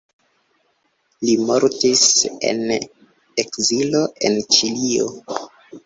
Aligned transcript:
Li 1.27 1.35
mortis 1.51 2.03
en 2.51 2.65
ekzilo 3.45 4.05
en 4.31 4.45
Ĉilio. 4.59 5.11